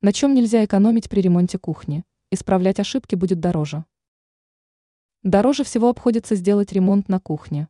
На 0.00 0.12
чем 0.12 0.32
нельзя 0.32 0.64
экономить 0.64 1.08
при 1.08 1.22
ремонте 1.22 1.58
кухни? 1.58 2.04
Исправлять 2.30 2.78
ошибки 2.78 3.16
будет 3.16 3.40
дороже. 3.40 3.84
Дороже 5.24 5.64
всего 5.64 5.88
обходится 5.88 6.36
сделать 6.36 6.72
ремонт 6.72 7.08
на 7.08 7.18
кухне. 7.18 7.66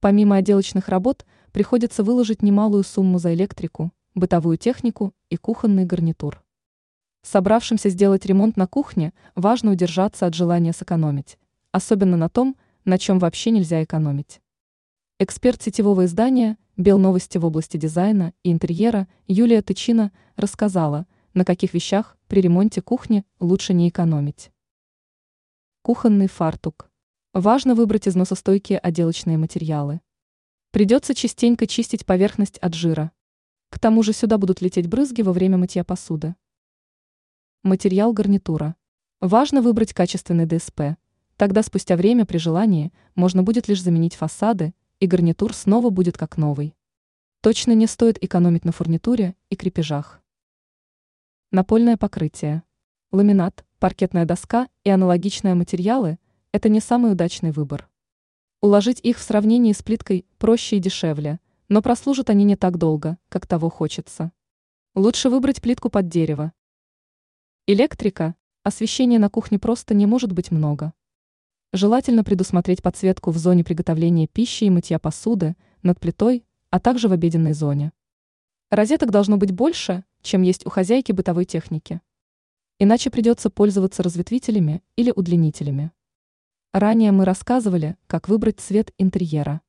Помимо 0.00 0.36
отделочных 0.36 0.88
работ, 0.88 1.26
приходится 1.52 2.02
выложить 2.04 2.42
немалую 2.42 2.84
сумму 2.84 3.18
за 3.18 3.34
электрику, 3.34 3.92
бытовую 4.14 4.56
технику 4.56 5.12
и 5.28 5.36
кухонный 5.36 5.84
гарнитур. 5.84 6.42
Собравшимся 7.20 7.90
сделать 7.90 8.24
ремонт 8.24 8.56
на 8.56 8.66
кухне 8.66 9.12
важно 9.34 9.72
удержаться 9.72 10.24
от 10.24 10.34
желания 10.34 10.72
сэкономить, 10.72 11.38
особенно 11.70 12.16
на 12.16 12.30
том, 12.30 12.56
на 12.86 12.96
чем 12.96 13.18
вообще 13.18 13.50
нельзя 13.50 13.84
экономить. 13.84 14.40
Эксперт 15.18 15.60
сетевого 15.60 16.06
издания 16.06 16.56
«Белновости» 16.78 17.36
в 17.36 17.44
области 17.44 17.76
дизайна 17.76 18.32
и 18.42 18.50
интерьера 18.50 19.06
Юлия 19.28 19.60
Тычина 19.60 20.12
рассказала, 20.36 21.06
на 21.34 21.44
каких 21.44 21.74
вещах 21.74 22.16
при 22.28 22.40
ремонте 22.40 22.82
кухни 22.82 23.24
лучше 23.40 23.74
не 23.74 23.88
экономить. 23.88 24.50
Кухонный 25.82 26.28
фартук. 26.28 26.90
Важно 27.32 27.74
выбрать 27.74 28.06
износостойкие 28.06 28.78
отделочные 28.78 29.38
материалы. 29.38 30.00
Придется 30.70 31.14
частенько 31.14 31.66
чистить 31.66 32.06
поверхность 32.06 32.58
от 32.58 32.74
жира. 32.74 33.12
К 33.70 33.78
тому 33.78 34.02
же 34.02 34.12
сюда 34.12 34.38
будут 34.38 34.60
лететь 34.60 34.86
брызги 34.86 35.22
во 35.22 35.32
время 35.32 35.56
мытья 35.56 35.84
посуды. 35.84 36.34
Материал 37.62 38.12
гарнитура. 38.12 38.76
Важно 39.20 39.62
выбрать 39.62 39.92
качественный 39.92 40.46
ДСП. 40.46 40.96
Тогда 41.36 41.62
спустя 41.62 41.96
время 41.96 42.26
при 42.26 42.38
желании 42.38 42.92
можно 43.14 43.42
будет 43.42 43.68
лишь 43.68 43.82
заменить 43.82 44.14
фасады, 44.14 44.74
и 45.00 45.06
гарнитур 45.06 45.54
снова 45.54 45.90
будет 45.90 46.16
как 46.16 46.36
новый. 46.36 46.74
Точно 47.40 47.72
не 47.72 47.86
стоит 47.86 48.22
экономить 48.22 48.64
на 48.64 48.72
фурнитуре 48.72 49.34
и 49.50 49.56
крепежах. 49.56 50.21
Напольное 51.54 51.98
покрытие. 51.98 52.62
Ламинат, 53.10 53.64
паркетная 53.78 54.24
доска 54.24 54.68
и 54.84 54.90
аналогичные 54.90 55.54
материалы– 55.54 56.18
это 56.52 56.70
не 56.70 56.80
самый 56.80 57.12
удачный 57.12 57.50
выбор. 57.50 57.90
Уложить 58.62 59.00
их 59.00 59.18
в 59.18 59.22
сравнении 59.22 59.74
с 59.74 59.82
плиткой 59.82 60.24
проще 60.38 60.78
и 60.78 60.80
дешевле, 60.80 61.40
но 61.68 61.82
прослужат 61.82 62.30
они 62.30 62.44
не 62.44 62.56
так 62.56 62.78
долго, 62.78 63.18
как 63.28 63.46
того 63.46 63.68
хочется. 63.68 64.32
Лучше 64.94 65.28
выбрать 65.28 65.60
плитку 65.60 65.90
под 65.90 66.08
дерево, 66.08 66.52
Электрика. 67.66 68.34
Освещения 68.62 69.18
на 69.18 69.28
кухне 69.28 69.58
просто 69.58 69.92
не 69.92 70.06
может 70.06 70.32
быть 70.32 70.50
много. 70.50 70.94
Желательно 71.74 72.24
предусмотреть 72.24 72.82
подсветку 72.82 73.30
в 73.30 73.36
зоне 73.36 73.62
приготовления 73.62 74.26
пищи 74.26 74.64
и 74.64 74.70
мытья 74.70 74.98
посуды, 74.98 75.54
над 75.82 76.00
плитой, 76.00 76.46
а 76.70 76.80
также 76.80 77.08
в 77.08 77.12
обеденной 77.12 77.52
зоне. 77.52 77.92
Розеток 78.70 79.10
должно 79.10 79.36
быть 79.36 79.52
больше, 79.52 80.04
чем 80.22 80.42
есть 80.42 80.64
у 80.66 80.70
хозяйки 80.70 81.12
бытовой 81.12 81.44
техники. 81.44 82.00
Иначе 82.78 83.10
придется 83.10 83.50
пользоваться 83.50 84.02
разветвителями 84.02 84.82
или 84.96 85.12
удлинителями. 85.14 85.92
Ранее 86.72 87.12
мы 87.12 87.24
рассказывали, 87.24 87.96
как 88.06 88.28
выбрать 88.28 88.60
цвет 88.60 88.92
интерьера. 88.96 89.60